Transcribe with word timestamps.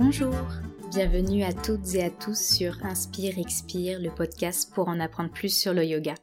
Bonjour, 0.00 0.34
bienvenue 0.90 1.44
à 1.44 1.52
toutes 1.52 1.94
et 1.94 2.02
à 2.02 2.10
tous 2.10 2.36
sur 2.36 2.84
Inspire 2.84 3.38
Expire, 3.38 4.00
le 4.00 4.12
podcast 4.12 4.74
pour 4.74 4.88
en 4.88 4.98
apprendre 4.98 5.30
plus 5.30 5.56
sur 5.56 5.72
le 5.72 5.84
yoga. 5.84 6.14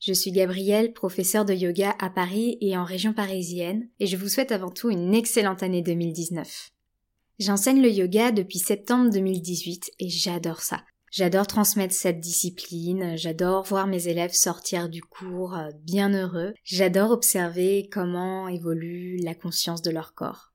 Je 0.00 0.12
suis 0.12 0.32
Gabrielle, 0.32 0.92
professeure 0.92 1.44
de 1.44 1.54
yoga 1.54 1.94
à 2.00 2.10
Paris 2.10 2.58
et 2.60 2.76
en 2.76 2.82
région 2.82 3.12
parisienne, 3.12 3.88
et 4.00 4.08
je 4.08 4.16
vous 4.16 4.28
souhaite 4.28 4.50
avant 4.50 4.70
tout 4.70 4.90
une 4.90 5.14
excellente 5.14 5.62
année 5.62 5.80
2019. 5.80 6.70
J'enseigne 7.38 7.80
le 7.80 7.90
yoga 7.90 8.32
depuis 8.32 8.58
septembre 8.58 9.10
2018 9.10 9.92
et 10.00 10.08
j'adore 10.08 10.60
ça. 10.60 10.82
J'adore 11.12 11.46
transmettre 11.46 11.94
cette 11.94 12.18
discipline, 12.18 13.16
j'adore 13.16 13.62
voir 13.62 13.86
mes 13.86 14.08
élèves 14.08 14.32
sortir 14.32 14.88
du 14.88 15.02
cours 15.02 15.56
euh, 15.56 15.68
bien 15.84 16.12
heureux, 16.14 16.52
j'adore 16.64 17.12
observer 17.12 17.88
comment 17.92 18.48
évolue 18.48 19.18
la 19.18 19.36
conscience 19.36 19.82
de 19.82 19.92
leur 19.92 20.14
corps. 20.14 20.49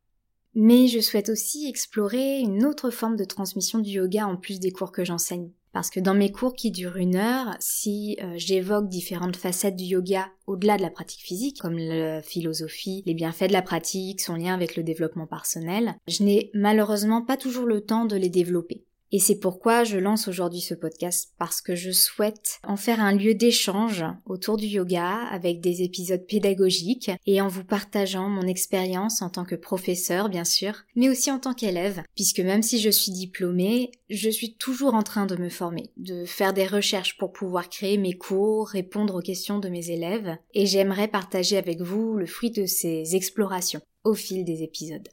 Mais 0.55 0.88
je 0.88 1.02
souhaite 1.02 1.30
aussi 1.30 1.68
explorer 1.68 2.40
une 2.40 2.66
autre 2.66 2.90
forme 2.90 3.18
de 3.18 3.26
transmission 3.26 3.80
du 3.80 3.91
yoga 3.91 4.26
en 4.26 4.38
plus 4.38 4.59
des 4.59 4.72
cours 4.72 4.94
que 4.94 5.04
j'enseigne. 5.04 5.52
Parce 5.73 5.90
que 5.90 6.00
dans 6.00 6.14
mes 6.14 6.31
cours 6.31 6.55
qui 6.55 6.72
durent 6.72 6.95
une 6.95 7.18
heure, 7.18 7.58
si 7.59 8.18
euh, 8.23 8.36
j'évoque 8.38 8.88
différentes 8.88 9.36
facettes 9.36 9.76
du 9.76 9.84
yoga 9.84 10.30
au-delà 10.48 10.78
de 10.78 10.81
la 10.81 10.90
pratique 10.90 11.20
physique, 11.20 11.59
comme 11.59 11.78
la 11.78 12.22
philosophie, 12.22 13.04
les 13.05 13.14
bienfaits 13.14 13.48
de 13.48 13.54
la 13.54 13.62
pratique, 13.62 14.22
son 14.22 14.36
lien 14.36 14.54
avec 14.54 14.78
le 14.78 14.84
développement 14.84 15.28
personnel, 15.28 15.95
je 16.08 16.23
n'ai 16.23 16.50
malheureusement 16.54 17.22
pas 17.22 17.36
toujours 17.36 17.66
le 17.66 17.81
temps 17.81 18.06
de 18.06 18.16
les 18.16 18.30
développer. 18.30 18.86
Et 19.12 19.20
c'est 19.20 19.40
pourquoi 19.40 19.84
je 19.84 19.98
lance 19.98 20.27
aujourd'hui 20.27 20.62
ce 20.62 20.73
podcast, 20.73 21.34
parce 21.38 21.62
que 21.62 21.76
je 21.76 21.91
souhaite 21.91 22.59
en 22.68 22.76
faire 22.76 23.00
un 23.00 23.14
lieu 23.14 23.36
d'échange 23.36 24.04
autour 24.26 24.58
du 24.58 24.66
yoga 24.66 25.20
avec 25.31 25.62
des 25.62 25.84
épisodes 25.84 26.25
pédagogiques 26.25 27.12
et 27.25 27.39
en 27.42 27.47
vous 27.47 27.64
partageant 27.64 28.30
mon 28.30 28.47
expérience 28.47 29.22
en 29.22 29.30
tant 29.30 29.45
que 29.45 29.56
professeur, 29.56 30.30
bien 30.30 30.44
sûr, 30.44 30.84
mais 30.95 31.09
aussi 31.09 31.31
en 31.31 31.39
tant 31.39 31.53
qu'élève, 31.53 32.02
puisque 32.16 32.39
même 32.39 32.64
si 32.64 32.80
je 32.80 32.89
suis 32.89 33.12
diplômée, 33.12 33.92
je 34.09 34.30
suis 34.30 34.56
toujours 34.56 34.95
en 34.95 35.03
train 35.03 35.25
de 35.25 35.36
me 35.36 35.50
former, 35.50 35.92
de 35.97 36.25
faire 36.25 36.53
des 36.53 36.67
recherches 36.67 37.17
pour 37.17 37.31
pouvoir 37.31 37.69
créer 37.69 37.97
mes 37.97 38.17
cours, 38.17 38.67
répondre 38.67 39.16
aux 39.16 39.22
questions 39.22 39.59
de 39.59 39.69
mes 39.69 39.92
élèves, 39.92 40.36
et 40.53 40.66
j'aimerais 40.66 41.08
partager 41.08 41.58
avec 41.58 41.81
vous 41.81 42.17
le 42.17 42.25
fruit 42.25 42.52
de 42.52 42.66
ces 42.66 43.16
explorations 43.16 43.81
au 44.03 44.14
fil 44.14 44.45
des 44.45 44.64
épisodes. 44.64 45.09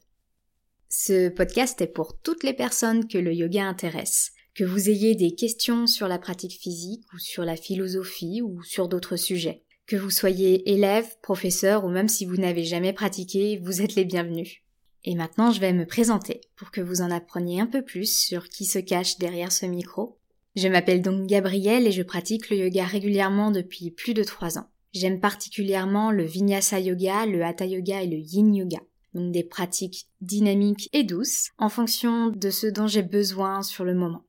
Ce 0.95 1.29
podcast 1.29 1.81
est 1.81 1.87
pour 1.87 2.19
toutes 2.19 2.43
les 2.43 2.53
personnes 2.53 3.07
que 3.07 3.17
le 3.17 3.33
yoga 3.33 3.65
intéresse. 3.65 4.31
Que 4.53 4.63
vous 4.63 4.91
ayez 4.91 5.15
des 5.15 5.31
questions 5.33 5.87
sur 5.87 6.07
la 6.07 6.19
pratique 6.19 6.61
physique 6.61 7.03
ou 7.15 7.17
sur 7.17 7.45
la 7.45 7.55
philosophie 7.55 8.43
ou 8.43 8.61
sur 8.61 8.87
d'autres 8.87 9.15
sujets. 9.15 9.63
Que 9.87 9.95
vous 9.95 10.11
soyez 10.11 10.71
élève, 10.71 11.07
professeur 11.23 11.83
ou 11.83 11.89
même 11.89 12.07
si 12.07 12.25
vous 12.25 12.37
n'avez 12.37 12.63
jamais 12.63 12.93
pratiqué, 12.93 13.59
vous 13.63 13.81
êtes 13.81 13.95
les 13.95 14.05
bienvenus. 14.05 14.61
Et 15.03 15.15
maintenant, 15.15 15.51
je 15.51 15.59
vais 15.59 15.73
me 15.73 15.87
présenter 15.87 16.41
pour 16.55 16.69
que 16.69 16.79
vous 16.79 17.01
en 17.01 17.09
appreniez 17.09 17.59
un 17.59 17.67
peu 17.67 17.81
plus 17.81 18.15
sur 18.15 18.47
qui 18.47 18.65
se 18.65 18.77
cache 18.77 19.17
derrière 19.17 19.51
ce 19.51 19.65
micro. 19.65 20.19
Je 20.55 20.67
m'appelle 20.67 21.01
donc 21.01 21.25
Gabrielle 21.25 21.87
et 21.87 21.91
je 21.91 22.03
pratique 22.03 22.51
le 22.51 22.57
yoga 22.57 22.85
régulièrement 22.85 23.49
depuis 23.49 23.89
plus 23.89 24.13
de 24.13 24.23
trois 24.23 24.59
ans. 24.59 24.69
J'aime 24.93 25.19
particulièrement 25.19 26.11
le 26.11 26.23
vinyasa 26.23 26.79
yoga, 26.79 27.25
le 27.25 27.43
hatha 27.43 27.65
yoga 27.65 28.03
et 28.03 28.07
le 28.07 28.17
yin 28.17 28.53
yoga 28.53 28.81
donc 29.13 29.31
des 29.31 29.43
pratiques 29.43 30.07
dynamiques 30.21 30.89
et 30.93 31.03
douces, 31.03 31.51
en 31.57 31.69
fonction 31.69 32.27
de 32.29 32.49
ce 32.49 32.67
dont 32.67 32.87
j'ai 32.87 33.03
besoin 33.03 33.61
sur 33.61 33.83
le 33.83 33.93
moment. 33.93 34.23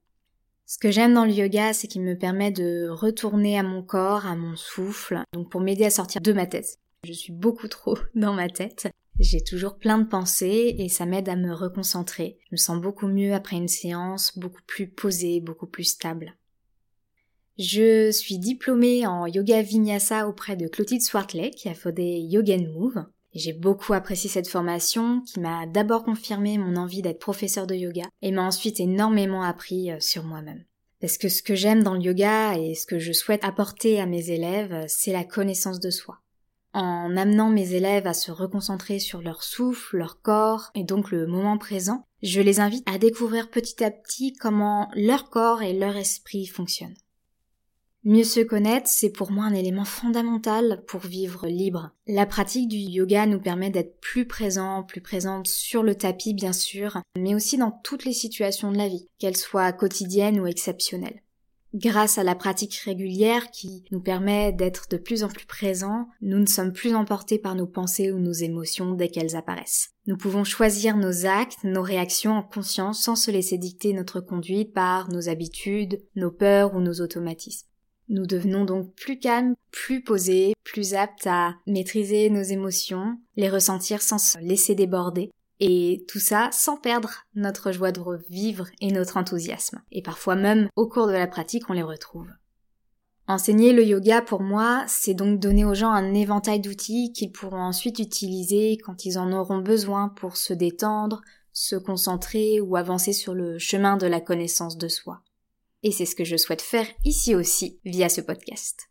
Ce 0.67 0.79
que 0.79 0.91
j'aime 0.91 1.15
dans 1.15 1.25
le 1.25 1.33
yoga, 1.33 1.73
c'est 1.73 1.89
qu'il 1.89 2.03
me 2.03 2.17
permet 2.17 2.51
de 2.51 2.89
retourner 2.89 3.59
à 3.59 3.63
mon 3.63 3.83
corps, 3.83 4.27
à 4.27 4.35
mon 4.35 4.57
souffle, 4.57 5.21
donc 5.33 5.51
pour 5.51 5.61
m'aider 5.61 5.85
à 5.85 5.91
sortir 5.91 6.21
de 6.21 6.33
ma 6.33 6.47
tête. 6.47 6.79
Je 7.05 7.13
suis 7.13 7.33
beaucoup 7.33 7.69
trop 7.69 7.99
dans 8.15 8.33
ma 8.33 8.49
tête. 8.49 8.89
J'ai 9.21 9.45
toujours 9.45 9.77
plein 9.77 9.99
de 9.99 10.09
pensées 10.09 10.75
et 10.79 10.89
ça 10.89 11.07
m'aide 11.07 11.29
à 11.29 11.37
me 11.37 11.53
reconcentrer. 11.53 12.39
Je 12.47 12.49
me 12.53 12.57
sens 12.57 12.81
beaucoup 12.81 13.07
mieux 13.07 13.35
après 13.35 13.57
une 13.57 13.69
séance, 13.69 14.37
beaucoup 14.37 14.63
plus 14.67 14.89
posée, 14.89 15.41
beaucoup 15.41 15.67
plus 15.69 15.85
stable. 15.85 16.35
Je 17.57 18.11
suis 18.11 18.39
diplômée 18.39 19.07
en 19.07 19.27
yoga 19.27 19.63
vinyasa 19.63 20.27
auprès 20.27 20.57
de 20.57 20.67
Clotilde 20.67 21.03
Swartley 21.03 21.51
qui 21.51 21.69
a 21.69 21.75
fondé 21.75 22.19
Yoga 22.19 22.59
Move. 22.59 23.05
J'ai 23.35 23.53
beaucoup 23.53 23.95
apprécié 23.95 24.31
cette 24.31 24.49
formation 24.49 25.21
qui 25.23 25.41
m'a 25.41 25.67
d'abord 25.67 26.05
confirmé 26.05 26.57
mon 26.57 26.77
envie 26.77 27.03
d'être 27.03 27.19
professeur 27.19 27.67
de 27.67 27.75
yoga 27.75 28.05
et 28.23 28.31
m'a 28.31 28.45
ensuite 28.45 28.79
énormément 28.79 29.43
appris 29.43 29.91
euh, 29.91 29.99
sur 29.99 30.23
moi-même. 30.23 30.65
Parce 31.01 31.19
que 31.19 31.29
ce 31.29 31.43
que 31.43 31.57
j'aime 31.57 31.83
dans 31.83 31.95
le 31.95 32.01
yoga 32.01 32.57
et 32.57 32.75
ce 32.75 32.87
que 32.87 33.01
je 33.01 33.13
souhaite 33.13 33.45
apporter 33.45 34.01
à 34.01 34.07
mes 34.07 34.31
élèves, 34.31 34.85
c'est 34.87 35.13
la 35.13 35.25
connaissance 35.25 35.81
de 35.81 35.91
soi. 35.91 36.21
En 36.75 37.17
amenant 37.17 37.51
mes 37.51 37.75
élèves 37.75 38.07
à 38.07 38.15
se 38.15 38.31
reconcentrer 38.31 38.99
sur 39.01 39.21
leur 39.21 39.43
souffle, 39.43 39.99
leur 39.99 40.23
corps 40.23 40.71
et 40.75 40.85
donc 40.85 41.11
le 41.11 41.27
moment 41.27 41.59
présent, 41.59 42.05
je 42.23 42.41
les 42.41 42.61
invite 42.61 42.89
à 42.89 42.99
découvrir 42.99 43.51
petit 43.51 43.83
à 43.85 43.91
petit 43.91 44.33
comment 44.33 44.89
leur 44.95 45.29
corps 45.29 45.63
et 45.63 45.73
leur 45.73 45.97
esprit 45.97 46.47
fonctionnent. 46.47 46.97
Mieux 48.07 48.25
se 48.25 48.41
connaître, 48.41 48.87
c'est 48.87 49.09
pour 49.09 49.33
moi 49.33 49.47
un 49.47 49.55
élément 49.55 49.87
fondamental 49.87 50.85
pour 50.87 51.01
vivre 51.01 51.47
libre. 51.47 51.93
La 52.07 52.27
pratique 52.27 52.69
du 52.69 52.77
yoga 52.77 53.25
nous 53.25 53.41
permet 53.41 53.71
d'être 53.71 53.99
plus 53.99 54.27
présent, 54.27 54.83
plus 54.83 55.01
présente 55.01 55.49
sur 55.49 55.83
le 55.83 55.95
tapis 55.95 56.35
bien 56.35 56.53
sûr, 56.53 56.99
mais 57.19 57.35
aussi 57.35 57.57
dans 57.57 57.71
toutes 57.71 58.05
les 58.05 58.13
situations 58.13 58.71
de 58.71 58.77
la 58.77 58.89
vie, 58.89 59.09
qu'elles 59.19 59.39
soient 59.39 59.73
quotidiennes 59.73 60.39
ou 60.39 60.47
exceptionnelles. 60.47 61.23
Grâce 61.73 62.19
à 62.19 62.25
la 62.25 62.35
pratique 62.35 62.75
régulière 62.75 63.51
qui 63.51 63.85
nous 63.91 64.03
permet 64.03 64.53
d'être 64.53 64.87
de 64.91 64.99
plus 64.99 65.25
en 65.25 65.29
plus 65.29 65.47
présents, 65.47 66.07
nous 66.21 66.39
ne 66.39 66.47
sommes 66.47 66.75
plus 66.75 66.95
emportés 66.95 67.39
par 67.39 67.55
nos 67.55 67.67
pensées 67.67 68.13
ou 68.13 68.21
nos 68.21 68.33
émotions 68.33 68.93
dès 68.93 69.09
qu'elles 69.09 69.35
apparaissent. 69.35 69.93
Nous 70.07 70.19
pouvons 70.19 70.45
choisir 70.45 70.99
nos 70.99 71.25
actes, 71.25 71.65
nos 71.65 71.83
réactions 71.83 72.33
en 72.33 72.43
conscience 72.43 73.03
sans 73.03 73.17
se 73.17 73.31
laisser 73.31 73.57
dicter 73.57 73.95
notre 73.95 74.21
conduite 74.21 74.75
par 74.75 75.11
nos 75.11 75.31
habitudes, 75.31 76.03
nos 76.17 76.31
peurs 76.31 76.75
ou 76.75 76.81
nos 76.81 77.01
automatismes. 77.01 77.67
Nous 78.09 78.27
devenons 78.27 78.65
donc 78.65 78.95
plus 78.95 79.19
calmes, 79.19 79.55
plus 79.71 80.03
posés, 80.03 80.55
plus 80.63 80.95
aptes 80.95 81.27
à 81.27 81.55
maîtriser 81.67 82.29
nos 82.31 82.43
émotions, 82.43 83.19
les 83.37 83.49
ressentir 83.49 84.03
sans 84.03 84.19
se 84.19 84.39
laisser 84.39 84.75
déborder, 84.75 85.31
et 85.61 86.05
tout 86.09 86.19
ça 86.19 86.51
sans 86.53 86.77
perdre 86.77 87.25
notre 87.35 87.73
joie 87.73 87.93
de 87.93 88.01
revivre 88.01 88.67
et 88.81 88.91
notre 88.93 89.17
enthousiasme. 89.17 89.81
Et 89.93 90.03
parfois 90.03 90.37
même, 90.37 90.69
au 90.77 90.87
cours 90.87 91.07
de 91.07 91.13
la 91.13 91.27
pratique, 91.27 91.71
on 91.71 91.75
les 91.75 91.83
retrouve. 91.83 92.29
Enseigner 93.27 93.73
le 93.73 93.85
yoga 93.85 94.21
pour 94.21 94.43
moi, 94.43 94.85
c'est 94.87 95.15
donc 95.15 95.41
donner 95.41 95.65
aux 95.65 95.75
gens 95.75 95.91
un 95.91 96.13
éventail 96.13 96.61
d'outils 96.61 97.11
qu'ils 97.15 97.33
pourront 97.33 97.63
ensuite 97.63 97.99
utiliser 97.99 98.77
quand 98.77 99.07
ils 99.07 99.19
en 99.19 99.33
auront 99.33 99.59
besoin 99.59 100.11
pour 100.11 100.37
se 100.37 100.53
détendre, 100.53 101.23
se 101.55 101.77
concentrer 101.77 102.61
ou 102.61 102.77
avancer 102.77 103.15
sur 103.15 103.33
le 103.33 103.59
chemin 103.59 103.97
de 103.97 104.07
la 104.07 104.21
connaissance 104.21 104.77
de 104.77 104.89
soi 104.89 105.23
et 105.85 105.93
c'est 105.93 106.07
ce 106.07 106.17
que 106.17 106.25
je 106.25 106.37
souhaite 106.37 106.63
faire 106.63 106.87
ici 107.05 107.35
aussi 107.35 107.79
via 107.85 108.09
ce 108.09 108.23
podcast. 108.23 108.89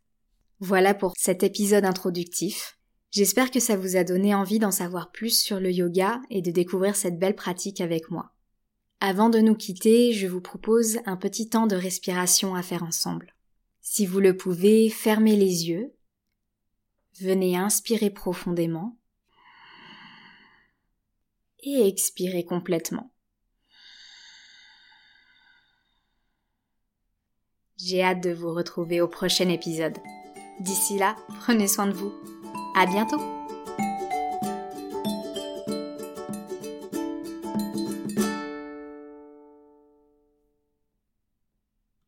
Voilà 0.60 0.94
pour 0.94 1.14
cet 1.18 1.44
épisode 1.44 1.84
introductif. 1.84 2.78
J'espère 3.12 3.52
que 3.52 3.60
ça 3.60 3.76
vous 3.76 3.98
a 3.98 4.04
donné 4.04 4.34
envie 4.34 4.60
d'en 4.60 4.72
savoir 4.72 5.12
plus 5.12 5.38
sur 5.38 5.60
le 5.60 5.72
yoga 5.72 6.22
et 6.30 6.42
de 6.42 6.52
découvrir 6.52 6.96
cette 6.96 7.20
belle 7.20 7.36
pratique 7.36 7.82
avec 7.82 8.10
moi. 8.12 8.34
Avant 9.00 9.30
de 9.30 9.40
nous 9.40 9.56
quitter, 9.56 10.14
je 10.14 10.28
vous 10.28 10.40
propose 10.40 11.00
un 11.06 11.18
petit 11.18 11.50
temps 11.50 11.68
de 11.68 11.76
respiration 11.76 12.56
à 12.56 12.62
faire 12.62 12.84
ensemble. 12.84 13.36
Si 13.82 14.06
vous 14.06 14.20
le 14.20 14.38
pouvez, 14.38 14.90
fermez 14.90 15.36
les 15.36 15.68
yeux. 15.68 15.94
Venez 17.20 17.58
inspirer 17.58 18.12
profondément 18.12 18.98
et 21.64 21.88
expirer 21.88 22.46
complètement. 22.46 23.13
J'ai 27.86 28.02
hâte 28.02 28.24
de 28.24 28.32
vous 28.32 28.54
retrouver 28.54 29.02
au 29.02 29.08
prochain 29.08 29.50
épisode. 29.50 29.98
D'ici 30.62 30.98
là, 30.98 31.18
prenez 31.42 31.68
soin 31.68 31.88
de 31.88 31.92
vous. 31.92 32.14
À 32.76 32.86
bientôt! 32.86 33.43